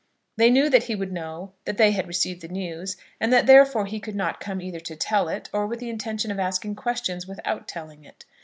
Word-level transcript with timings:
They 0.35 0.49
knew 0.49 0.67
that 0.67 0.85
he 0.85 0.95
would 0.95 1.11
know 1.11 1.51
that 1.65 1.77
they 1.77 1.91
had 1.91 2.07
received 2.07 2.41
the 2.41 2.47
news, 2.47 2.97
and 3.19 3.31
that 3.31 3.45
therefore 3.45 3.85
he 3.85 3.99
could 3.99 4.15
not 4.15 4.39
come 4.39 4.59
either 4.59 4.79
to 4.79 4.95
tell 4.95 5.27
it, 5.29 5.47
or 5.53 5.67
with 5.67 5.79
the 5.79 5.91
intention 5.91 6.31
of 6.31 6.39
asking 6.39 6.73
questions 6.73 7.27
without 7.27 7.67
telling 7.67 8.03
it. 8.03 8.25